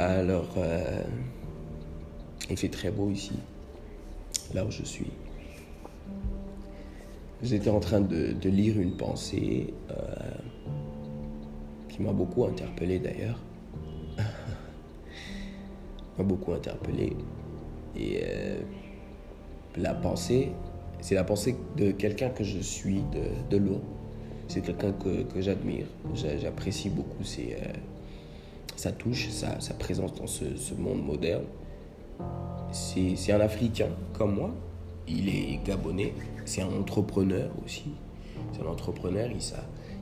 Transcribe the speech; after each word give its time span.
Alors, 0.00 0.48
euh, 0.56 1.02
il 2.48 2.56
fait 2.56 2.70
très 2.70 2.90
beau 2.90 3.10
ici, 3.10 3.38
là 4.54 4.64
où 4.64 4.70
je 4.70 4.82
suis. 4.82 5.10
J'étais 7.42 7.68
en 7.68 7.80
train 7.80 8.00
de, 8.00 8.48
lire 8.48 8.80
une 8.80 8.96
pensée 8.96 9.74
euh, 9.90 9.94
qui 11.90 12.00
m'a 12.00 12.12
beaucoup 12.12 12.46
interpellé 12.46 12.98
d'ailleurs. 12.98 13.38
m'a 16.18 16.24
beaucoup 16.24 16.54
interpellé. 16.54 17.14
Et 17.94 18.20
euh, 18.22 18.58
la 19.76 19.92
pensée, 19.92 20.52
c'est 21.02 21.14
la 21.14 21.24
pensée 21.24 21.56
de 21.76 21.90
quelqu'un 21.90 22.30
que 22.30 22.44
je 22.44 22.60
suis 22.60 23.02
de, 23.12 23.50
de 23.50 23.62
l'eau. 23.62 23.82
C'est 24.48 24.62
quelqu'un 24.62 24.92
que, 24.92 25.42
j'admire. 25.42 25.88
J'apprécie 26.14 26.88
beaucoup 26.88 27.22
sa 28.80 28.92
touche, 28.92 29.28
sa, 29.28 29.74
présence 29.74 30.14
dans 30.14 30.26
ce, 30.26 30.74
monde 30.78 31.04
moderne. 31.04 31.44
C'est 32.72 33.32
un 33.32 33.40
Africain 33.40 33.90
comme 34.14 34.36
moi. 34.36 34.50
Il 35.06 35.28
est 35.28 35.60
gabonais 35.64 36.14
c'est 36.46 36.62
un 36.62 36.72
entrepreneur 36.80 37.50
aussi. 37.64 37.92
C'est 38.52 38.62
un 38.62 38.70
entrepreneur, 38.70 39.28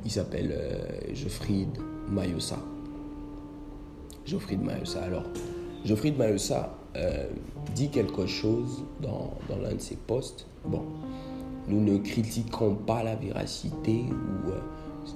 il 0.05 0.11
s'appelle 0.11 0.51
euh, 0.53 1.15
Geoffrey 1.15 1.67
Mayossa. 2.09 2.59
Geoffrey 4.25 4.57
Mayossa. 4.57 5.03
Alors, 5.03 5.25
Geoffrey 5.85 6.13
Mayossa 6.13 6.75
euh, 6.97 7.29
dit 7.75 7.91
quelque 7.91 8.27
chose 8.27 8.85
dans, 9.03 9.33
l'un 9.61 9.75
de 9.75 9.81
ses 9.81 9.97
posts. 9.97 10.47
Bon, 10.65 10.85
nous 11.67 11.83
ne 11.83 11.98
critiquons 11.98 12.77
pas 12.77 13.03
la 13.03 13.17
véracité 13.17 14.05
ou 14.09 14.51
euh, 14.51 14.61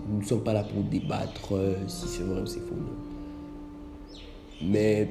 nous 0.09 0.21
ne 0.21 0.25
sommes 0.25 0.43
pas 0.43 0.53
là 0.53 0.65
pour 0.65 0.83
débattre 0.83 1.55
si 1.87 2.09
c'est 2.09 2.25
vrai 2.25 2.43
ou 2.43 2.47
c'est 2.47 2.61
faux. 2.61 2.75
Mais 4.65 5.09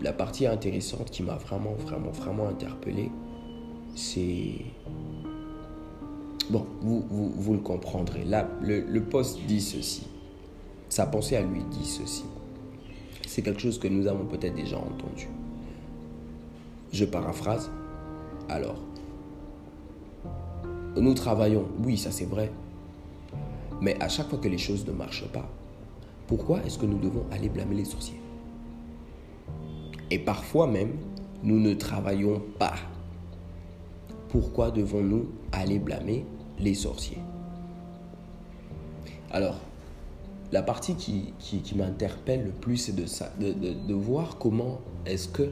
la 0.00 0.12
partie 0.12 0.46
intéressante 0.46 1.10
qui 1.10 1.22
m'a 1.22 1.36
vraiment, 1.36 1.74
vraiment, 1.74 2.10
vraiment 2.10 2.48
interpellé, 2.48 3.10
c'est 3.94 4.54
Bon, 6.50 6.66
vous, 6.82 7.04
vous, 7.08 7.52
le 7.54 7.60
comprendrez. 7.60 8.24
Là, 8.24 8.48
le, 8.60 8.80
le 8.80 9.02
poste 9.02 9.38
dit 9.46 9.60
ceci. 9.60 10.06
Sa 10.88 11.06
pensée 11.06 11.36
à 11.36 11.42
lui 11.42 11.62
dit 11.70 11.86
ceci. 11.86 12.24
C'est 13.26 13.42
quelque 13.42 13.60
chose 13.60 13.78
que 13.78 13.88
nous 13.88 14.06
avons 14.06 14.26
peut-être 14.26 14.54
déjà 14.54 14.76
entendu. 14.76 15.28
Je 16.92 17.04
paraphrase. 17.04 17.70
Alors, 18.48 18.76
nous 20.96 21.14
travaillons, 21.14 21.66
oui, 21.82 21.96
ça 21.96 22.10
c'est 22.10 22.26
vrai. 22.26 22.52
Mais 23.80 24.00
à 24.02 24.08
chaque 24.08 24.28
fois 24.28 24.38
que 24.38 24.48
les 24.48 24.58
choses 24.58 24.86
ne 24.86 24.92
marchent 24.92 25.28
pas, 25.28 25.48
pourquoi 26.26 26.62
est-ce 26.64 26.78
que 26.78 26.86
nous 26.86 26.98
devons 26.98 27.24
aller 27.30 27.48
blâmer 27.48 27.76
les 27.76 27.84
sorciers? 27.84 28.21
Et 30.12 30.18
parfois 30.18 30.66
même, 30.66 30.98
nous 31.42 31.58
ne 31.58 31.72
travaillons 31.72 32.42
pas. 32.58 32.74
Pourquoi 34.28 34.70
devons-nous 34.70 35.30
aller 35.52 35.78
blâmer 35.78 36.26
les 36.58 36.74
sorciers? 36.74 37.16
Alors, 39.30 39.58
la 40.52 40.62
partie 40.62 40.96
qui, 40.96 41.32
m'interpelle 41.74 42.44
le 42.44 42.50
plus, 42.50 42.76
c'est 42.76 42.94
de, 42.94 43.06
de, 43.52 43.72
de, 43.72 43.94
voir 43.94 44.36
comment 44.36 44.82
est-ce 45.06 45.28
que, 45.28 45.50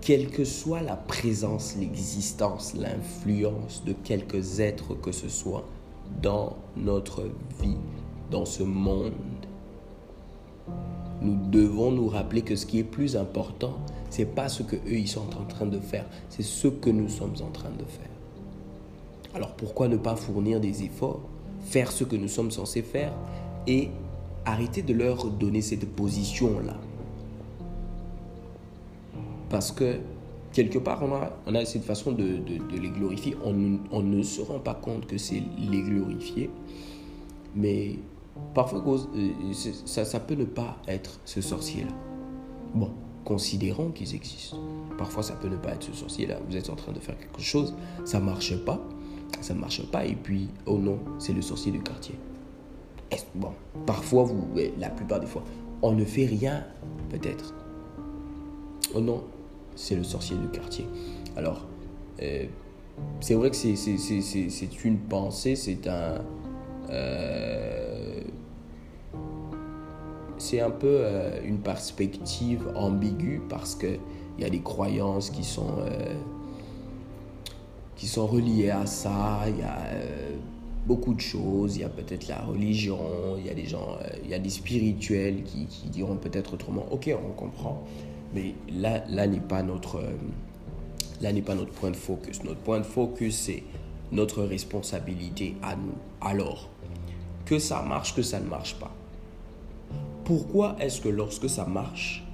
quelle 0.00 0.28
que 0.30 0.44
soit 0.44 0.82
la 0.82 0.96
présence, 0.96 1.76
l'existence, 1.78 2.74
l'influence 2.74 3.84
de 3.84 3.92
quelques 3.92 4.58
êtres 4.58 4.94
que 4.94 5.12
ce 5.12 5.28
soit 5.28 5.64
dans 6.20 6.56
notre 6.76 7.30
vie, 7.62 7.78
dans 8.28 8.44
ce 8.44 8.64
monde, 8.64 9.12
nous 11.22 11.36
devons 11.50 11.90
nous 11.90 12.08
rappeler 12.08 12.42
que 12.42 12.56
ce 12.56 12.66
qui 12.66 12.78
est 12.78 12.84
plus 12.84 13.16
important, 13.16 13.78
c'est 14.10 14.26
pas 14.26 14.48
ce 14.48 14.62
que 14.62 14.76
eux 14.76 14.98
ils 14.98 15.08
sont 15.08 15.28
en 15.40 15.44
train 15.44 15.66
de 15.66 15.78
faire, 15.78 16.06
c'est 16.28 16.42
ce 16.42 16.68
que 16.68 16.90
nous 16.90 17.08
sommes 17.08 17.34
en 17.42 17.50
train 17.50 17.70
de 17.70 17.84
faire. 17.84 18.10
Alors 19.34 19.54
pourquoi 19.54 19.88
ne 19.88 19.96
pas 19.96 20.16
fournir 20.16 20.60
des 20.60 20.82
efforts, 20.82 21.20
faire 21.64 21.90
ce 21.90 22.04
que 22.04 22.16
nous 22.16 22.28
sommes 22.28 22.50
censés 22.50 22.82
faire 22.82 23.12
et 23.66 23.88
arrêter 24.44 24.82
de 24.82 24.92
leur 24.92 25.26
donner 25.30 25.62
cette 25.62 25.88
position 25.88 26.60
là 26.60 26.76
Parce 29.48 29.72
que 29.72 29.98
quelque 30.52 30.78
part 30.78 31.02
on 31.02 31.14
a, 31.14 31.30
on 31.46 31.54
a 31.54 31.64
cette 31.64 31.84
façon 31.84 32.12
de, 32.12 32.40
les 32.70 32.90
glorifier, 32.90 33.36
on, 33.44 33.78
on, 33.90 34.02
ne 34.02 34.22
se 34.22 34.42
rend 34.42 34.58
pas 34.58 34.74
compte 34.74 35.06
que 35.06 35.16
c'est 35.16 35.42
les 35.58 35.82
glorifier, 35.82 36.50
mais 37.54 37.96
parfois 38.54 38.82
euh, 39.14 39.52
ça, 39.84 40.04
ça 40.04 40.20
peut 40.20 40.34
ne 40.34 40.44
pas 40.44 40.76
être 40.88 41.20
ce 41.24 41.40
sorcier 41.40 41.84
là. 41.84 41.90
Bon, 42.74 42.90
considérons 43.24 43.90
qu'ils 43.90 44.14
existent. 44.14 44.58
Parfois, 44.98 45.22
ça 45.22 45.34
peut 45.34 45.48
ne 45.48 45.56
pas 45.56 45.70
être 45.72 45.84
ce 45.84 45.92
sorcier-là. 45.92 46.38
Vous 46.48 46.56
êtes 46.56 46.70
en 46.70 46.76
train 46.76 46.92
de 46.92 46.98
faire 46.98 47.18
quelque 47.18 47.40
chose, 47.40 47.74
ça 48.04 48.18
ne 48.18 48.24
marche 48.24 48.56
pas, 48.64 48.80
ça 49.40 49.54
marche 49.54 49.84
pas, 49.90 50.04
et 50.04 50.14
puis, 50.14 50.48
oh 50.66 50.78
non, 50.78 50.98
c'est 51.18 51.32
le 51.32 51.42
sorcier 51.42 51.72
du 51.72 51.80
quartier. 51.80 52.14
Bon, 53.34 53.52
parfois, 53.86 54.24
vous, 54.24 54.48
la 54.78 54.88
plupart 54.88 55.20
des 55.20 55.26
fois, 55.26 55.44
on 55.82 55.92
ne 55.92 56.04
fait 56.04 56.26
rien, 56.26 56.64
peut-être. 57.10 57.54
Oh 58.94 59.00
non, 59.00 59.22
c'est 59.74 59.96
le 59.96 60.02
sorcier 60.02 60.36
du 60.36 60.48
quartier. 60.48 60.86
Alors, 61.36 61.66
euh, 62.22 62.46
c'est 63.20 63.34
vrai 63.34 63.50
que 63.50 63.56
c'est 63.56 64.84
une 64.84 64.98
pensée, 64.98 65.56
c'est 65.56 65.86
un... 65.86 66.22
Euh, 66.90 68.01
c'est 70.42 70.60
un 70.60 70.70
peu 70.70 70.88
euh, 70.88 71.40
une 71.44 71.58
perspective 71.58 72.66
ambiguë 72.74 73.40
parce 73.48 73.76
qu'il 73.76 74.00
y 74.40 74.44
a 74.44 74.50
des 74.50 74.60
croyances 74.60 75.30
qui 75.30 75.44
sont, 75.44 75.76
euh, 75.78 76.14
qui 77.94 78.08
sont 78.08 78.26
reliées 78.26 78.70
à 78.70 78.84
ça. 78.86 79.44
Il 79.46 79.60
y 79.60 79.62
a 79.62 79.78
euh, 79.92 80.30
beaucoup 80.84 81.14
de 81.14 81.20
choses. 81.20 81.76
Il 81.76 81.82
y 81.82 81.84
a 81.84 81.88
peut-être 81.88 82.26
la 82.26 82.40
religion, 82.40 82.98
il 83.38 83.46
y 83.46 83.50
a 83.50 83.54
des 83.54 83.66
gens, 83.66 83.98
il 84.24 84.30
y 84.30 84.34
a 84.34 84.40
des 84.40 84.50
spirituels 84.50 85.44
qui, 85.44 85.68
diront 85.88 86.16
peut-être 86.16 86.54
autrement. 86.54 86.86
Ok, 86.90 87.14
on 87.24 87.32
comprend. 87.34 87.84
Mais 88.34 88.54
là, 88.68 89.04
là 89.08 89.28
n'est 89.28 89.38
pas 89.38 89.62
notre, 89.62 90.02
là 91.20 91.32
n'est 91.32 91.42
pas 91.42 91.54
notre 91.54 91.72
point 91.72 91.92
de 91.92 91.96
focus. 91.96 92.42
Notre 92.42 92.60
point 92.60 92.78
de 92.80 92.84
focus, 92.84 93.36
c'est 93.36 93.62
notre 94.10 94.42
responsabilité 94.42 95.54
à 95.62 95.76
nous. 95.76 95.94
Alors, 96.20 96.68
que 97.44 97.60
ça 97.60 97.80
marche, 97.82 98.16
que 98.16 98.22
ça 98.22 98.40
ne 98.40 98.48
marche 98.48 98.74
pas 98.80 98.92
pourquoi 100.24 100.76
est-ce 100.78 101.00
que 101.00 101.08
lorsque 101.08 101.48
ça 101.48 101.64
marche, 101.64 102.24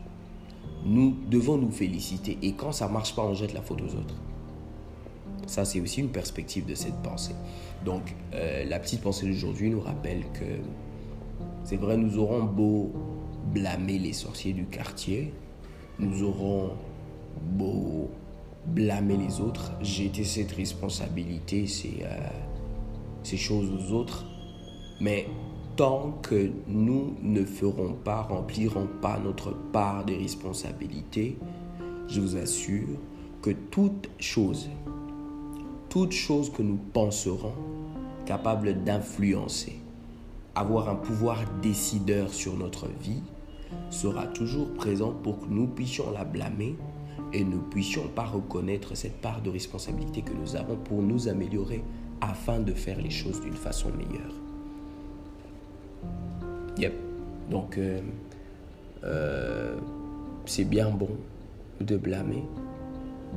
nous 0.85 1.17
devons 1.29 1.57
nous 1.57 1.71
féliciter 1.71 2.39
et 2.43 2.53
quand 2.53 2.73
ça 2.73 2.89
marche 2.89 3.15
pas, 3.15 3.23
on 3.23 3.35
jette 3.35 3.55
la 3.55 3.63
faute 3.63 3.81
aux 3.83 3.95
autres? 3.97 4.15
Ça, 5.47 5.65
c'est 5.65 5.81
aussi 5.81 6.01
une 6.01 6.11
perspective 6.11 6.67
de 6.67 6.75
cette 6.75 6.97
pensée. 7.03 7.35
Donc, 7.85 8.15
euh, 8.35 8.65
la 8.67 8.79
petite 8.79 9.01
pensée 9.01 9.27
d'aujourd'hui 9.27 9.71
nous 9.71 9.81
rappelle 9.81 10.25
que 10.35 10.45
c'est 11.65 11.77
vrai, 11.77 11.97
nous 11.97 12.19
aurons 12.19 12.45
beau 12.45 12.93
blâmer 13.53 13.99
les 13.99 14.13
sorciers 14.13 14.53
du 14.53 14.67
quartier, 14.67 15.33
nous 15.99 16.23
aurons 16.23 16.73
beau 17.43 18.11
blâmer 18.67 19.17
les 19.17 19.41
autres, 19.41 19.73
jeter 19.81 20.25
cette 20.25 20.53
responsabilité, 20.53 21.67
ces, 21.67 22.01
euh, 22.03 22.29
ces 23.23 23.37
choses 23.37 23.71
aux 23.71 23.93
autres. 23.95 24.27
Mais 25.01 25.27
tant 25.79 26.19
que 26.23 26.51
nous 26.67 27.15
ne 27.23 27.45
ferons 27.45 27.93
pas, 27.93 28.23
remplirons 28.23 28.89
pas 29.01 29.17
notre 29.21 29.53
part 29.53 30.05
de 30.05 30.13
responsabilité, 30.13 31.39
je 32.09 32.21
vous 32.21 32.37
assure 32.37 32.99
que 33.43 33.51
toute 33.51 34.11
chose, 34.19 34.69
toute 35.89 36.11
chose 36.11 36.51
que 36.51 36.63
nous 36.63 36.81
penserons 36.93 37.55
capable 38.27 38.83
d'influencer, 38.83 39.79
avoir 40.57 40.89
un 40.89 40.97
pouvoir 40.97 41.45
décideur 41.63 42.35
sur 42.35 42.57
notre 42.57 42.89
vie, 43.01 43.23
sera 43.89 44.27
toujours 44.27 44.75
présent 44.75 45.13
pour 45.13 45.39
que 45.39 45.47
nous 45.49 45.69
puissions 45.69 46.11
la 46.11 46.25
blâmer 46.25 46.75
et 47.33 47.45
ne 47.45 47.57
puissions 47.57 48.09
pas 48.17 48.25
reconnaître 48.25 48.97
cette 48.97 49.21
part 49.21 49.43
de 49.43 49.51
responsabilité 49.51 50.23
que 50.23 50.33
nous 50.33 50.57
avons 50.57 50.77
pour 50.77 51.03
nous 51.03 51.29
améliorer 51.29 51.85
afin 52.21 52.59
de 52.59 52.73
faire 52.73 53.01
les 53.01 53.11
choses 53.11 53.41
d'une 53.41 53.55
façon 53.55 53.91
meilleure. 53.91 54.48
Donc, 57.51 57.79
euh, 57.79 58.01
euh, 59.05 59.77
c'est 60.47 60.65
bien 60.65 60.91
bon 60.91 61.11
de 61.81 61.97
blâmer. 61.97 62.45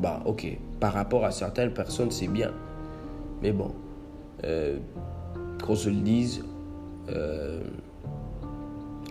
Bah, 0.01 0.21
ok. 0.25 0.57
Par 0.79 0.93
rapport 0.93 1.25
à 1.25 1.31
certaines 1.31 1.73
personnes, 1.73 2.11
c'est 2.11 2.27
bien. 2.27 2.51
Mais 3.41 3.51
bon, 3.51 3.71
euh, 4.43 4.77
qu'on 5.63 5.75
se 5.75 5.89
le 5.89 5.95
dise, 5.95 6.43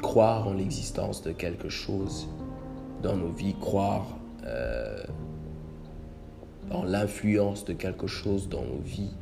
croire 0.00 0.48
en 0.48 0.54
l'existence 0.54 1.22
de 1.22 1.32
quelque 1.32 1.68
chose 1.68 2.26
dans 3.02 3.14
nos 3.14 3.28
vies, 3.28 3.54
croire 3.60 4.06
en 6.70 6.84
l'influence 6.84 7.66
de 7.66 7.74
quelque 7.74 8.06
chose 8.06 8.48
dans 8.48 8.62
nos 8.62 8.80
vies, 8.82 9.12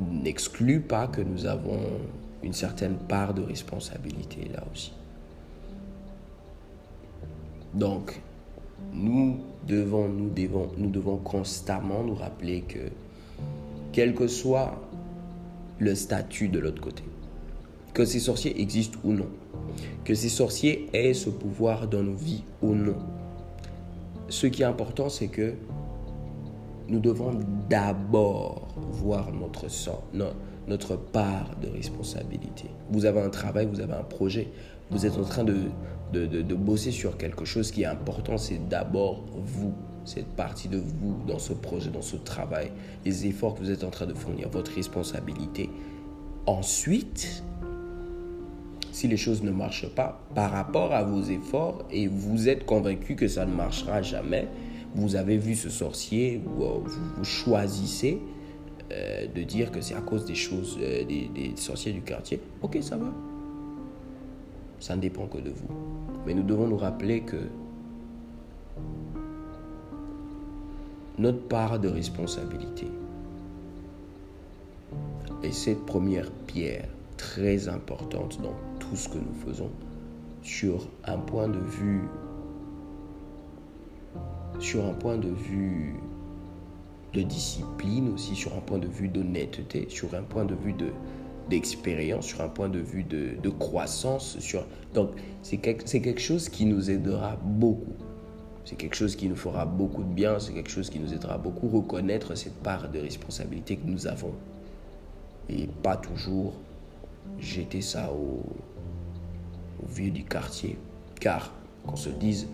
n'exclut 0.00 0.80
pas 0.80 1.06
que 1.08 1.20
nous 1.20 1.44
avons 1.44 1.78
une 2.44 2.52
certaine 2.52 2.96
part 2.96 3.34
de 3.34 3.42
responsabilité 3.42 4.48
là 4.52 4.62
aussi. 4.72 4.92
Donc, 7.72 8.20
nous 8.92 9.38
devons, 9.66 10.08
nous 10.08 10.30
devons, 10.30 10.70
nous 10.76 10.90
devons 10.90 11.16
constamment 11.16 12.04
nous 12.04 12.14
rappeler 12.14 12.60
que, 12.60 12.90
quel 13.92 14.14
que 14.14 14.28
soit 14.28 14.80
le 15.78 15.94
statut 15.94 16.48
de 16.48 16.58
l'autre 16.58 16.80
côté, 16.80 17.02
que 17.94 18.04
ces 18.04 18.20
sorciers 18.20 18.60
existent 18.60 18.98
ou 19.02 19.12
non, 19.12 19.28
que 20.04 20.14
ces 20.14 20.28
sorciers 20.28 20.88
aient 20.92 21.14
ce 21.14 21.30
pouvoir 21.30 21.88
dans 21.88 22.02
nos 22.02 22.14
vies 22.14 22.44
ou 22.62 22.74
non, 22.74 22.96
ce 24.28 24.46
qui 24.46 24.62
est 24.62 24.66
important, 24.66 25.08
c'est 25.08 25.28
que 25.28 25.54
nous 26.88 27.00
devons 27.00 27.32
d'abord 27.68 28.68
voir 28.76 29.32
notre 29.32 29.68
sang, 29.68 30.02
notre 30.68 30.96
part 30.96 31.50
de 31.62 31.68
responsabilité. 31.68 32.66
Vous 32.90 33.04
avez 33.04 33.20
un 33.20 33.30
travail, 33.30 33.66
vous 33.66 33.80
avez 33.80 33.94
un 33.94 34.02
projet, 34.02 34.48
vous 34.90 35.06
êtes 35.06 35.16
en 35.16 35.24
train 35.24 35.44
de, 35.44 35.56
de, 36.12 36.26
de, 36.26 36.54
bosser 36.54 36.90
sur 36.90 37.16
quelque 37.16 37.44
chose 37.44 37.70
qui 37.70 37.82
est 37.82 37.86
important, 37.86 38.38
c'est 38.38 38.68
d'abord 38.68 39.24
vous, 39.34 39.74
cette 40.04 40.28
partie 40.28 40.68
de 40.68 40.78
vous 40.78 41.16
dans 41.26 41.38
ce 41.38 41.52
projet, 41.52 41.90
dans 41.90 42.02
ce 42.02 42.16
travail, 42.16 42.70
les 43.04 43.26
efforts 43.26 43.54
que 43.54 43.60
vous 43.60 43.70
êtes 43.70 43.84
en 43.84 43.90
train 43.90 44.06
de 44.06 44.14
fournir, 44.14 44.48
votre 44.50 44.72
responsabilité. 44.74 45.70
Ensuite, 46.46 47.42
si 48.92 49.08
les 49.08 49.16
choses 49.16 49.42
ne 49.42 49.50
marchent 49.50 49.88
pas 49.88 50.20
par 50.34 50.52
rapport 50.52 50.92
à 50.92 51.02
vos 51.02 51.22
efforts 51.22 51.84
et 51.90 52.06
vous 52.06 52.48
êtes 52.48 52.64
convaincu 52.64 53.16
que 53.16 53.26
ça 53.26 53.44
ne 53.44 53.52
marchera 53.52 54.02
jamais, 54.02 54.46
vous 54.94 55.16
avez 55.16 55.36
vu 55.36 55.56
ce 55.56 55.68
sorcier, 55.68 56.40
vous, 56.44 56.84
vous 57.16 57.24
choisissez 57.24 58.20
euh, 58.94 59.26
de 59.26 59.42
dire 59.42 59.72
que 59.72 59.80
c'est 59.80 59.94
à 59.94 60.00
cause 60.00 60.24
des 60.24 60.34
choses, 60.34 60.78
euh, 60.80 61.04
des, 61.04 61.28
des, 61.34 61.56
sorciers 61.56 61.92
du 61.92 62.02
quartier, 62.02 62.40
ok, 62.62 62.78
ça 62.80 62.96
va. 62.96 63.12
Ça 64.78 64.94
ne 64.94 65.00
dépend 65.00 65.26
que 65.26 65.38
de 65.38 65.50
vous. 65.50 65.68
Mais 66.26 66.34
nous 66.34 66.42
devons 66.42 66.68
nous 66.68 66.76
rappeler 66.76 67.22
que 67.22 67.38
notre 71.18 71.40
part 71.48 71.78
de 71.78 71.88
responsabilité 71.88 72.86
est 75.42 75.52
cette 75.52 75.84
première 75.86 76.30
pierre 76.30 76.88
très 77.16 77.68
importante 77.68 78.40
dans 78.42 78.54
tout 78.78 78.96
ce 78.96 79.08
que 79.08 79.18
nous 79.18 79.34
faisons 79.46 79.70
sur 80.42 80.86
un 81.04 81.18
point 81.18 81.48
de 81.48 81.58
vue 81.58 82.02
sur 84.60 84.84
un 84.84 84.92
point 84.92 85.16
de 85.16 85.30
vue 85.30 85.94
de 87.14 87.22
discipline 87.22 88.12
aussi, 88.12 88.34
sur 88.34 88.54
un 88.54 88.60
point 88.60 88.78
de 88.78 88.88
vue 88.88 89.08
d'honnêteté, 89.08 89.86
sur 89.88 90.14
un 90.14 90.22
point 90.22 90.44
de 90.44 90.54
vue 90.54 90.72
de 90.72 90.88
d'expérience, 91.50 92.24
sur 92.24 92.40
un 92.40 92.48
point 92.48 92.70
de 92.70 92.78
vue 92.78 93.04
de, 93.04 93.36
de 93.42 93.50
croissance. 93.50 94.38
Sur... 94.38 94.64
Donc, 94.94 95.10
c'est 95.42 95.58
quelque, 95.58 95.84
quelque 95.84 96.20
chose 96.20 96.48
qui 96.48 96.64
nous 96.64 96.90
aidera 96.90 97.36
beaucoup. 97.36 97.92
C'est 98.64 98.76
quelque 98.76 98.96
chose 98.96 99.14
qui 99.14 99.28
nous 99.28 99.36
fera 99.36 99.66
beaucoup 99.66 100.02
de 100.02 100.08
bien, 100.08 100.38
c'est 100.40 100.54
quelque 100.54 100.70
chose 100.70 100.88
qui 100.88 100.98
nous 100.98 101.12
aidera 101.12 101.36
beaucoup 101.36 101.68
à 101.68 101.72
reconnaître 101.72 102.34
cette 102.34 102.54
part 102.62 102.88
de 102.88 102.98
responsabilité 102.98 103.76
que 103.76 103.86
nous 103.86 104.06
avons. 104.06 104.32
Et 105.50 105.66
pas 105.82 105.98
toujours 105.98 106.54
jeter 107.38 107.82
ça 107.82 108.10
au, 108.10 108.40
vieux 109.86 110.10
du 110.10 110.24
quartier. 110.24 110.78
Car, 111.20 111.52
qu'on 111.86 111.96
se 111.96 112.08
dise, 112.08 112.48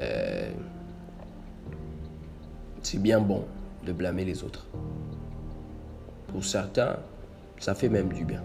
euh, 0.00 0.50
c'est 2.82 3.00
bien 3.00 3.20
bon 3.20 3.44
de 3.88 3.92
blâmer 3.94 4.26
les 4.26 4.44
autres. 4.44 4.66
Pour 6.28 6.44
certains, 6.44 6.98
ça 7.58 7.74
fait 7.74 7.88
même 7.88 8.12
du 8.12 8.24
bien. 8.24 8.42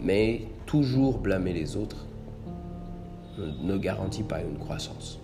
Mais 0.00 0.46
toujours 0.64 1.18
blâmer 1.18 1.52
les 1.52 1.76
autres 1.76 2.06
ne, 3.38 3.76
garantit 3.76 4.22
pas 4.22 4.40
une 4.40 4.58
croissance. 4.58 5.20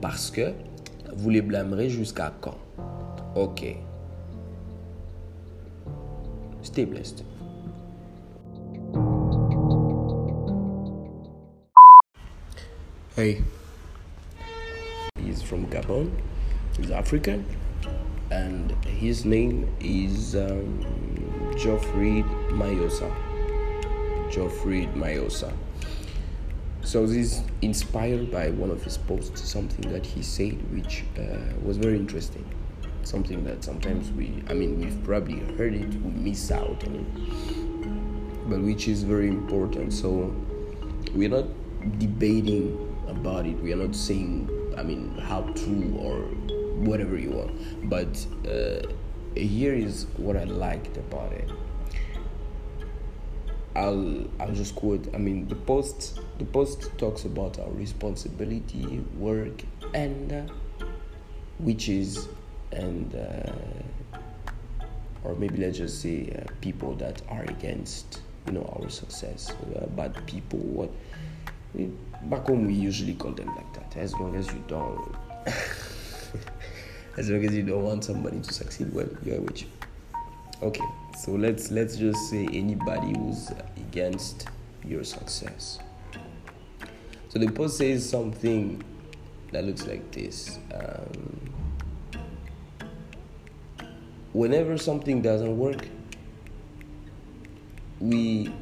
Parce 0.00 0.30
que 0.30 0.52
vous 1.16 1.30
les 1.30 1.42
blâmerez 1.42 1.90
jusqu'à 1.90 2.32
quand? 2.40 2.58
Ok. 3.34 3.76
Stay 6.62 6.86
blessed. 6.86 7.24
Hey. 13.16 13.42
He's 15.18 15.42
from 15.42 15.66
Gabon. 15.68 16.10
He's 16.78 16.90
African, 16.90 17.46
and 18.30 18.72
his 18.84 19.24
name 19.24 19.72
is 19.78 20.34
um, 20.34 21.54
Geoffrey 21.56 22.24
Mayosa. 22.50 23.12
Geoffrey 24.30 24.88
Mayosa. 24.88 25.52
So 26.82 27.06
this 27.06 27.16
is 27.16 27.42
inspired 27.62 28.30
by 28.32 28.50
one 28.50 28.70
of 28.70 28.82
his 28.82 28.98
posts, 28.98 29.48
something 29.48 29.90
that 29.92 30.04
he 30.04 30.22
said, 30.22 30.60
which 30.72 31.04
uh, 31.16 31.22
was 31.62 31.76
very 31.76 31.96
interesting. 31.96 32.44
Something 33.04 33.44
that 33.44 33.62
sometimes 33.62 34.10
we, 34.10 34.42
I 34.48 34.54
mean, 34.54 34.80
we've 34.80 35.02
probably 35.04 35.38
heard 35.56 35.74
it, 35.74 35.94
we 36.02 36.10
miss 36.10 36.50
out 36.50 36.82
on 36.84 36.94
it, 36.96 38.50
but 38.50 38.60
which 38.60 38.88
is 38.88 39.04
very 39.04 39.28
important. 39.28 39.92
So 39.92 40.34
we're 41.14 41.28
not 41.28 41.46
debating 41.98 42.96
about 43.06 43.46
it. 43.46 43.60
We 43.62 43.72
are 43.72 43.76
not 43.76 43.94
saying, 43.94 44.50
I 44.76 44.82
mean, 44.82 45.16
how 45.18 45.42
true 45.54 45.96
or 45.98 46.28
whatever 46.74 47.16
you 47.18 47.30
want. 47.30 47.88
But 47.88 48.26
uh, 48.48 48.86
here 49.36 49.74
is 49.74 50.06
what 50.16 50.36
I 50.36 50.44
liked 50.44 50.96
about 50.96 51.32
it. 51.32 51.50
I'll 53.76 54.24
I'll 54.38 54.52
just 54.52 54.76
quote. 54.76 55.12
I 55.14 55.18
mean, 55.18 55.48
the 55.48 55.56
post 55.56 56.20
the 56.38 56.44
post 56.44 56.96
talks 56.96 57.24
about 57.24 57.58
our 57.58 57.70
responsibility, 57.70 59.04
work, 59.18 59.62
and 59.94 60.32
uh, 60.32 60.52
which 61.58 61.88
is 61.88 62.28
and 62.70 63.14
uh, 63.14 64.18
or 65.24 65.34
maybe 65.34 65.58
let's 65.58 65.78
just 65.78 66.00
say 66.00 66.30
uh, 66.30 66.52
people 66.60 66.94
that 66.96 67.22
are 67.28 67.42
against 67.44 68.20
you 68.46 68.52
know 68.52 68.78
our 68.80 68.88
success, 68.88 69.50
uh, 69.76 69.86
bad 69.86 70.24
people. 70.26 70.60
What 70.60 70.90
back 72.30 72.46
home 72.46 72.66
we 72.66 72.74
usually 72.74 73.14
call 73.14 73.32
them 73.32 73.48
like 73.56 73.72
that. 73.74 73.96
As 73.96 74.12
long 74.14 74.36
as 74.36 74.46
you 74.46 74.62
don't. 74.68 75.16
as 77.16 77.30
long 77.30 77.44
as 77.44 77.54
you 77.54 77.62
don't 77.62 77.82
want 77.82 78.04
somebody 78.04 78.40
to 78.40 78.52
succeed 78.52 78.92
well 78.92 79.08
you're 79.24 79.40
with 79.40 79.62
you. 79.62 79.68
Okay 80.62 80.84
so 81.18 81.32
let's 81.32 81.70
let's 81.70 81.96
just 81.96 82.28
say 82.30 82.48
anybody 82.52 83.12
who's 83.16 83.52
against 83.76 84.48
your 84.84 85.04
success. 85.04 85.78
So 87.28 87.38
the 87.38 87.50
post 87.50 87.78
says 87.78 88.08
something 88.08 88.82
that 89.52 89.64
looks 89.64 89.86
like 89.86 90.10
this 90.10 90.58
um, 90.74 91.52
whenever 94.32 94.76
something 94.76 95.22
doesn't 95.22 95.56
work 95.56 95.86
we 98.00 98.52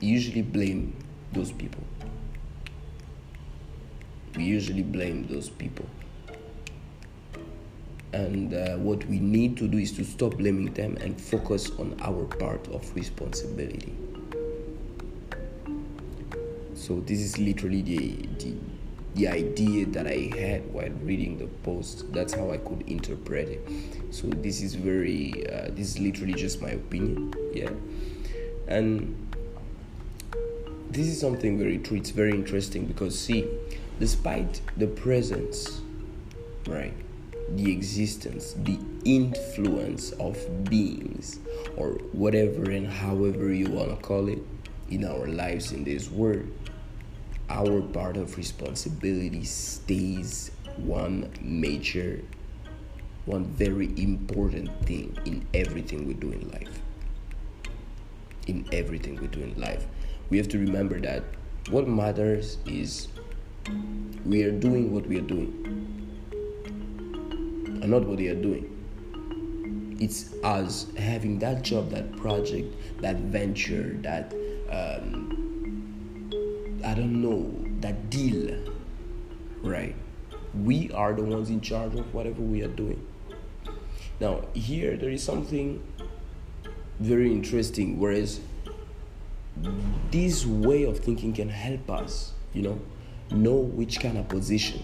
usually 0.00 0.42
blame 0.42 0.96
those 1.32 1.52
people. 1.52 1.82
We 4.36 4.44
usually 4.44 4.82
blame 4.82 5.26
those 5.26 5.48
people. 5.48 5.86
And 8.12 8.54
uh, 8.54 8.76
what 8.76 9.04
we 9.06 9.18
need 9.20 9.56
to 9.58 9.68
do 9.68 9.78
is 9.78 9.92
to 9.92 10.04
stop 10.04 10.36
blaming 10.36 10.72
them 10.74 10.96
and 11.00 11.20
focus 11.20 11.70
on 11.78 11.96
our 12.02 12.24
part 12.24 12.66
of 12.68 12.94
responsibility. 12.94 13.94
So 16.74 17.00
this 17.00 17.20
is 17.20 17.38
literally 17.38 17.82
the, 17.82 18.26
the 18.38 18.54
the 19.14 19.28
idea 19.28 19.86
that 19.86 20.06
I 20.06 20.30
had 20.38 20.72
while 20.72 20.90
reading 21.02 21.38
the 21.38 21.46
post. 21.64 22.12
That's 22.12 22.32
how 22.32 22.52
I 22.52 22.58
could 22.58 22.82
interpret 22.82 23.48
it. 23.48 23.68
So 24.10 24.28
this 24.28 24.62
is 24.62 24.74
very, 24.74 25.46
uh, 25.50 25.70
this 25.70 25.90
is 25.90 25.98
literally 25.98 26.34
just 26.34 26.62
my 26.62 26.70
opinion, 26.70 27.34
yeah. 27.52 27.70
And 28.68 29.28
this 30.90 31.08
is 31.08 31.20
something 31.20 31.58
very 31.58 31.78
true. 31.78 31.96
It's 31.96 32.10
very 32.10 32.30
interesting 32.30 32.86
because 32.86 33.18
see, 33.18 33.46
despite 33.98 34.60
the 34.76 34.86
presence, 34.86 35.80
right, 36.68 36.94
the 37.56 37.72
existence, 37.72 38.54
the 38.58 38.78
influence 39.04 40.12
of 40.12 40.36
beings 40.64 41.40
or 41.76 41.92
whatever 42.12 42.70
and 42.70 42.86
however 42.86 43.52
you 43.52 43.68
want 43.68 43.90
to 43.90 43.96
call 43.96 44.28
it 44.28 44.38
in 44.88 45.04
our 45.04 45.26
lives 45.26 45.72
in 45.72 45.84
this 45.84 46.10
world. 46.10 46.46
Our 47.48 47.82
part 47.82 48.16
of 48.16 48.36
responsibility 48.36 49.44
stays 49.44 50.52
one 50.76 51.30
major, 51.40 52.22
one 53.26 53.44
very 53.44 53.86
important 53.96 54.70
thing 54.86 55.18
in 55.24 55.46
everything 55.52 56.06
we 56.06 56.14
do 56.14 56.30
in 56.30 56.48
life. 56.50 56.80
In 58.46 58.68
everything 58.72 59.16
we 59.20 59.26
do 59.26 59.42
in 59.42 59.60
life, 59.60 59.86
we 60.28 60.38
have 60.38 60.48
to 60.48 60.58
remember 60.58 61.00
that 61.00 61.24
what 61.70 61.88
matters 61.88 62.58
is 62.64 63.08
we 64.24 64.44
are 64.44 64.52
doing 64.52 64.94
what 64.94 65.06
we 65.06 65.18
are 65.18 65.22
doing 65.22 66.09
and 67.80 67.90
not 67.90 68.04
what 68.06 68.18
they 68.18 68.28
are 68.28 68.34
doing. 68.34 68.76
It's 70.00 70.34
us 70.42 70.86
having 70.96 71.38
that 71.40 71.62
job, 71.62 71.90
that 71.90 72.16
project, 72.16 72.74
that 73.02 73.16
venture, 73.16 73.96
that 74.02 74.32
um, 74.70 76.30
I 76.84 76.94
don't 76.94 77.20
know, 77.20 77.52
that 77.80 78.08
deal, 78.08 78.58
right? 79.62 79.94
We 80.54 80.90
are 80.92 81.12
the 81.12 81.22
ones 81.22 81.50
in 81.50 81.60
charge 81.60 81.94
of 81.94 82.12
whatever 82.14 82.40
we 82.40 82.62
are 82.62 82.68
doing. 82.68 83.06
Now, 84.20 84.44
here 84.54 84.96
there 84.96 85.10
is 85.10 85.22
something 85.22 85.82
very 86.98 87.32
interesting, 87.32 87.98
whereas 87.98 88.40
this 90.10 90.46
way 90.46 90.84
of 90.84 90.98
thinking 90.98 91.32
can 91.32 91.48
help 91.48 91.90
us, 91.90 92.32
you 92.52 92.62
know, 92.62 92.80
know 93.30 93.56
which 93.56 94.00
kind 94.00 94.18
of 94.18 94.28
position 94.28 94.82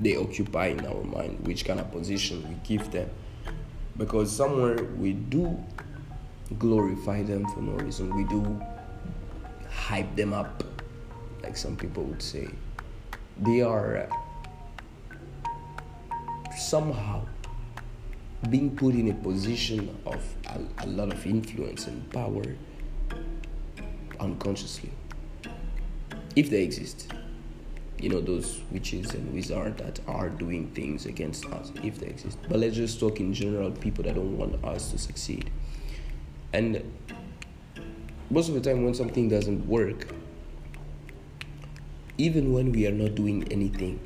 they 0.00 0.16
occupy 0.16 0.66
in 0.66 0.86
our 0.86 1.02
mind, 1.04 1.46
which 1.46 1.64
kind 1.64 1.80
of 1.80 1.90
position 1.90 2.46
we 2.48 2.54
give 2.62 2.90
them. 2.90 3.10
Because 3.96 4.30
somewhere 4.30 4.84
we 4.96 5.12
do 5.12 5.58
glorify 6.58 7.22
them 7.22 7.46
for 7.48 7.60
no 7.60 7.72
reason, 7.72 8.14
we 8.14 8.24
do 8.24 8.60
hype 9.70 10.14
them 10.14 10.32
up, 10.32 10.62
like 11.42 11.56
some 11.56 11.76
people 11.76 12.04
would 12.04 12.22
say. 12.22 12.48
They 13.40 13.60
are 13.60 14.08
uh, 14.08 15.48
somehow 16.56 17.26
being 18.50 18.76
put 18.76 18.94
in 18.94 19.08
a 19.10 19.14
position 19.14 19.96
of 20.06 20.22
a, 20.46 20.84
a 20.84 20.86
lot 20.86 21.12
of 21.12 21.26
influence 21.26 21.88
and 21.88 22.08
power 22.12 22.44
unconsciously, 24.20 24.90
if 26.36 26.50
they 26.50 26.62
exist 26.62 27.12
you 28.00 28.08
know 28.08 28.20
those 28.20 28.60
witches 28.70 29.14
and 29.14 29.32
wizards 29.32 29.80
that 29.82 30.00
are 30.06 30.28
doing 30.28 30.68
things 30.68 31.06
against 31.06 31.46
us 31.46 31.72
if 31.82 31.98
they 31.98 32.06
exist. 32.06 32.38
But 32.48 32.60
let's 32.60 32.76
just 32.76 33.00
talk 33.00 33.20
in 33.20 33.34
general 33.34 33.70
people 33.70 34.04
that 34.04 34.14
don't 34.14 34.36
want 34.36 34.64
us 34.64 34.90
to 34.92 34.98
succeed. 34.98 35.50
And 36.52 36.82
most 38.30 38.48
of 38.48 38.54
the 38.54 38.60
time 38.60 38.84
when 38.84 38.94
something 38.94 39.28
doesn't 39.28 39.66
work 39.66 40.06
even 42.18 42.52
when 42.52 42.72
we 42.72 42.86
are 42.86 42.92
not 42.92 43.14
doing 43.14 43.46
anything 43.52 44.00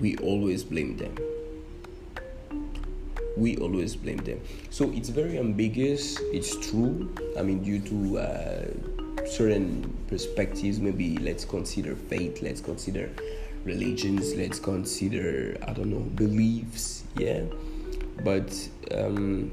we 0.00 0.16
always 0.18 0.62
blame 0.64 0.96
them. 0.96 1.16
We 3.36 3.56
always 3.58 3.96
blame 3.96 4.18
them. 4.18 4.40
So 4.70 4.90
it's 4.90 5.08
very 5.08 5.38
ambiguous. 5.38 6.18
It's 6.32 6.56
true. 6.68 7.14
I 7.36 7.42
mean 7.42 7.62
due 7.62 7.80
to 7.80 8.18
uh, 8.18 8.64
certain 9.28 9.96
perspectives 10.08 10.80
maybe 10.80 11.18
let's 11.18 11.44
consider 11.44 11.94
faith 11.94 12.42
let's 12.42 12.60
consider 12.60 13.10
religions 13.64 14.34
let's 14.34 14.58
consider 14.58 15.56
i 15.66 15.72
don't 15.72 15.90
know 15.90 16.00
beliefs 16.00 17.04
yeah 17.16 17.42
but 18.24 18.68
um, 18.92 19.50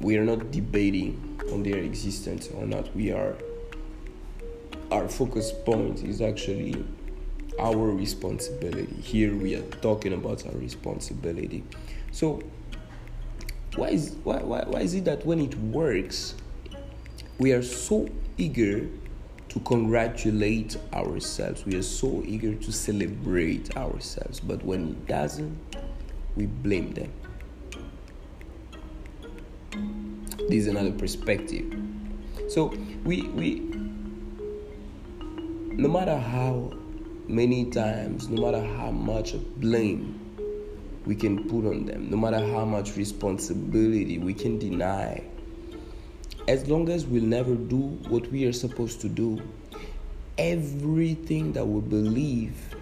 we 0.00 0.16
are 0.16 0.24
not 0.24 0.50
debating 0.50 1.40
on 1.52 1.62
their 1.62 1.78
existence 1.78 2.48
or 2.54 2.66
not. 2.66 2.94
We 2.94 3.12
are 3.12 3.36
our 4.90 5.08
focus 5.08 5.52
point 5.52 6.02
is 6.02 6.20
actually 6.20 6.84
our 7.60 7.90
responsibility. 7.90 8.94
Here 9.00 9.34
we 9.34 9.54
are 9.54 9.62
talking 9.82 10.12
about 10.12 10.44
our 10.46 10.52
responsibility. 10.52 11.62
So 12.10 12.42
why 13.76 13.90
is 13.90 14.16
why, 14.24 14.38
why, 14.38 14.64
why 14.66 14.80
is 14.80 14.94
it 14.94 15.04
that 15.04 15.24
when 15.24 15.40
it 15.40 15.54
works 15.56 16.34
we 17.40 17.52
are 17.52 17.62
so 17.62 18.06
eager 18.36 18.86
to 19.48 19.60
congratulate 19.60 20.76
ourselves. 20.92 21.64
We 21.64 21.74
are 21.74 21.82
so 21.82 22.22
eager 22.26 22.54
to 22.54 22.70
celebrate 22.70 23.74
ourselves. 23.78 24.38
But 24.40 24.62
when 24.62 24.90
it 24.90 25.06
doesn't 25.08 25.58
we 26.36 26.46
blame 26.46 26.92
them. 26.92 27.12
This 30.48 30.64
is 30.64 30.66
another 30.66 30.92
perspective. 30.92 31.74
So 32.48 32.74
we 33.04 33.22
we 33.22 33.60
no 35.72 35.88
matter 35.88 36.18
how 36.18 36.74
many 37.26 37.70
times 37.70 38.28
no 38.28 38.42
matter 38.42 38.62
how 38.76 38.90
much 38.90 39.34
blame 39.56 40.18
we 41.06 41.14
can 41.14 41.48
put 41.48 41.64
on 41.64 41.86
them 41.86 42.10
no 42.10 42.16
matter 42.16 42.40
how 42.52 42.64
much 42.64 42.96
responsibility 42.96 44.18
we 44.18 44.34
can 44.34 44.58
deny 44.58 45.22
as 46.50 46.66
long 46.66 46.88
as 46.88 47.06
we'll 47.06 47.22
never 47.22 47.54
do 47.54 47.76
what 48.08 48.26
we 48.32 48.44
are 48.44 48.52
supposed 48.52 49.00
to 49.00 49.08
do 49.08 49.40
everything 50.36 51.52
that 51.52 51.64
we 51.64 51.80
believe 51.80 52.74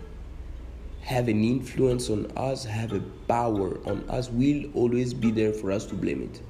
have 1.02 1.28
an 1.28 1.44
influence 1.44 2.08
on 2.08 2.32
us 2.34 2.64
have 2.64 2.94
a 2.94 3.00
power 3.28 3.78
on 3.84 4.02
us 4.08 4.30
will 4.30 4.64
always 4.72 5.12
be 5.12 5.30
there 5.30 5.52
for 5.52 5.70
us 5.70 5.84
to 5.84 5.94
blame 5.94 6.22
it. 6.22 6.40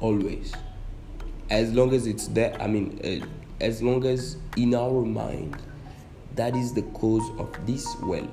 Always. 0.00 0.52
As 1.50 1.72
long 1.72 1.92
as 1.92 2.06
it's 2.06 2.28
there 2.28 2.56
i 2.60 2.68
mean 2.68 3.00
uh, 3.02 3.26
as 3.60 3.82
long 3.82 4.04
as 4.04 4.36
in 4.56 4.76
our 4.76 5.04
mind 5.04 5.60
that 6.36 6.54
is 6.54 6.72
the 6.72 6.82
cause 7.00 7.28
of 7.40 7.50
this 7.66 7.96
well 8.04 8.28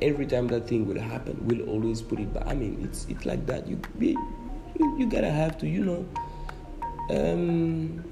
every 0.00 0.26
time 0.26 0.46
that 0.46 0.68
thing 0.68 0.86
will 0.86 1.00
happen 1.00 1.36
we'll 1.46 1.68
always 1.68 2.00
put 2.00 2.20
it 2.20 2.32
back 2.32 2.46
i 2.46 2.54
mean 2.54 2.78
it's 2.84 3.06
it's 3.08 3.26
like 3.26 3.44
that. 3.46 3.66
You 3.66 3.80
you, 4.78 4.98
you 4.98 5.06
gotta 5.06 5.30
have 5.30 5.58
to 5.58 5.68
you 5.68 5.84
know 5.84 6.06
um 7.10 8.04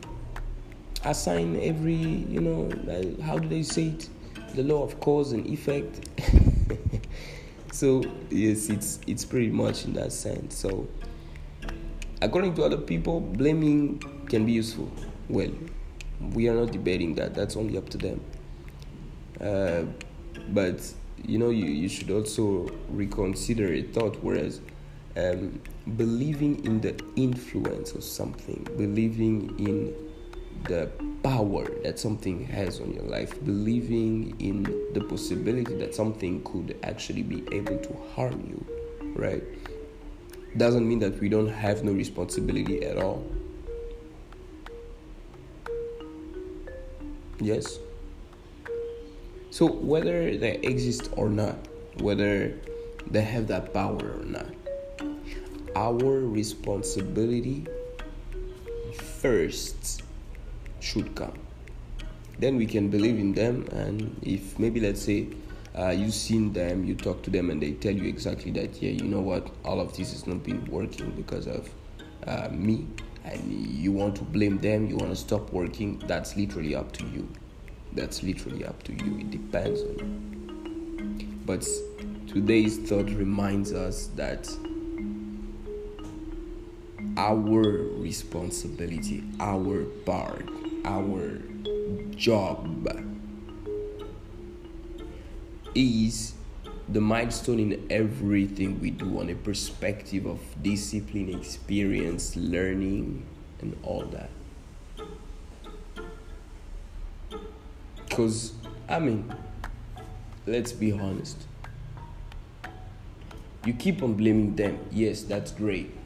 assign 1.05 1.59
every 1.63 1.95
you 1.95 2.41
know 2.41 2.71
uh, 2.91 3.23
how 3.23 3.39
do 3.39 3.49
they 3.49 3.63
say 3.63 3.89
it 3.89 4.09
the 4.55 4.63
law 4.63 4.83
of 4.83 4.99
cause 5.01 5.33
and 5.33 5.47
effect 5.47 6.09
so 7.73 8.03
yes 8.31 8.69
it's 8.69 9.01
it's 9.07 9.25
pretty 9.25 9.51
much 9.51 9.85
in 9.85 9.93
that 9.93 10.13
sense 10.13 10.57
so 10.57 10.87
according 12.23 12.55
to 12.55 12.65
other 12.65 12.77
people, 12.77 13.21
blaming 13.21 13.99
can 14.29 14.45
be 14.45 14.53
useful. 14.53 14.91
Well, 15.29 15.51
we 16.35 16.49
are 16.49 16.55
not 16.55 16.73
debating 16.73 17.15
that. 17.15 17.35
That's 17.35 17.57
only 17.57 17.79
up 17.79 17.89
to 17.91 17.99
them. 17.99 18.21
Uh, 19.41 19.85
but 20.49 20.93
you 21.25 21.39
know, 21.39 21.51
you, 21.51 21.67
you 21.67 21.89
should 21.89 22.11
also 22.11 22.69
reconsider 22.89 23.73
a 23.73 23.83
thought. 23.83 24.17
Whereas 24.23 24.61
um, 25.17 25.61
believing 25.97 26.65
in 26.65 26.81
the 26.81 26.95
influence 27.17 27.93
of 27.93 28.05
something, 28.05 28.67
believing 28.77 29.59
in 29.59 29.95
the 30.67 30.91
power 31.23 31.67
that 31.83 31.99
something 31.99 32.45
has 32.47 32.81
on 32.81 32.93
your 32.93 33.05
life, 33.05 33.43
believing 33.45 34.35
in 34.39 34.63
the 34.95 35.01
possibility 35.01 35.75
that 35.75 35.95
something 35.95 36.43
could 36.45 36.79
actually 36.83 37.23
be 37.23 37.43
able 37.53 37.79
to 37.79 37.97
harm 38.15 38.45
you, 38.47 38.65
right? 39.15 39.43
doesn't 40.57 40.89
mean 40.89 40.99
that 40.99 41.19
we 41.21 41.29
don't 41.29 41.49
have 41.49 41.85
no 41.85 41.93
responsibility 41.93 42.85
at 42.85 42.97
all. 42.97 43.25
Yes. 47.39 47.79
So, 49.51 49.67
whether 49.67 50.37
they 50.37 50.57
exist 50.57 51.11
or 51.13 51.29
not, 51.29 51.57
whether 51.99 52.55
they 53.11 53.23
have 53.23 53.47
that 53.49 53.73
power 53.73 54.19
or 54.19 54.25
not, 54.25 54.47
our 55.81 56.21
responsibility 56.21 57.67
first 59.23 60.03
should 60.81 61.15
come. 61.15 61.33
Then 62.39 62.57
we 62.57 62.67
can 62.67 62.91
believe 62.91 63.19
in 63.19 63.33
them, 63.33 63.67
and 63.73 64.15
if 64.23 64.59
maybe 64.59 64.79
let's 64.79 65.01
say 65.01 65.29
uh, 65.79 65.89
you've 65.89 66.13
seen 66.13 66.53
them, 66.53 66.85
you 66.85 66.95
talk 66.95 67.23
to 67.23 67.31
them, 67.31 67.49
and 67.49 67.63
they 67.63 67.73
tell 67.73 67.95
you 67.95 68.07
exactly 68.07 68.51
that, 68.53 68.83
yeah, 68.83 68.91
you 68.91 69.05
know 69.05 69.21
what, 69.21 69.49
all 69.65 69.81
of 69.81 69.97
this 69.97 70.13
has 70.13 70.27
not 70.27 70.43
been 70.43 70.63
working 70.67 71.13
because 71.13 71.47
of 71.47 71.71
uh, 72.27 72.49
me, 72.51 72.87
and 73.25 73.51
you 73.51 73.91
want 73.91 74.17
to 74.17 74.23
blame 74.23 74.59
them, 74.59 74.87
you 74.87 74.97
want 74.97 75.11
to 75.11 75.17
stop 75.17 75.51
working, 75.51 75.99
that's 76.07 76.37
literally 76.37 76.75
up 76.75 76.93
to 76.93 77.07
you. 77.07 77.27
That's 77.95 78.23
literally 78.23 78.67
up 78.67 78.83
to 78.83 78.93
you. 78.93 79.19
It 79.19 79.31
depends 79.31 79.81
on 79.81 79.97
you. 81.19 81.27
But 81.47 81.67
today's 82.27 82.77
thought 82.79 83.07
reminds 83.07 83.73
us 83.73 84.09
that 84.17 84.47
our 87.21 87.61
responsibility, 88.01 89.23
our 89.39 89.85
part, 90.07 90.49
our 90.87 91.39
job 92.17 92.89
is 95.75 96.33
the 96.89 97.01
milestone 97.01 97.61
in 97.61 97.87
everything 97.91 98.81
we 98.81 98.91
do 98.91 99.21
on 99.21 99.29
a 99.29 99.35
perspective 99.35 100.25
of 100.25 100.41
discipline, 100.63 101.29
experience, 101.29 102.37
learning, 102.37 103.27
and 103.61 103.77
all 103.83 104.07
that. 104.07 104.31
Because, 108.09 108.55
I 108.89 108.99
mean, 108.99 109.31
let's 110.47 110.73
be 110.73 110.91
honest. 110.91 111.37
You 113.67 113.75
keep 113.75 114.03
on 114.03 114.15
blaming 114.15 114.57
them. 114.57 114.79
Yes, 114.91 115.23
that's 115.23 115.53
great. 115.53 116.00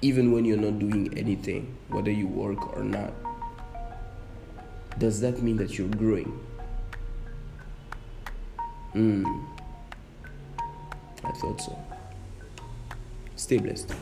Even 0.00 0.32
when 0.32 0.44
you're 0.44 0.56
not 0.56 0.78
doing 0.78 1.16
anything, 1.18 1.76
whether 1.88 2.10
you 2.10 2.26
work 2.26 2.76
or 2.76 2.84
not. 2.84 3.12
Does 4.98 5.20
that 5.20 5.42
mean 5.42 5.56
that 5.56 5.78
you're 5.78 5.88
growing? 5.88 6.38
Hmm. 8.92 9.24
I 11.24 11.32
thought 11.32 11.60
so. 11.60 11.78
Stay 13.36 13.58
blessed. 13.58 13.92